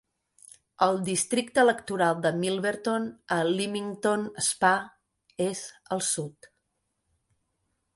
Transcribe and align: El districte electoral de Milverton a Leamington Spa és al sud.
El 0.85 0.95
districte 1.09 1.61
electoral 1.65 2.23
de 2.23 2.33
Milverton 2.39 3.07
a 3.37 3.39
Leamington 3.51 4.27
Spa 4.49 4.75
és 5.51 5.67
al 5.97 6.07
sud. 6.13 6.53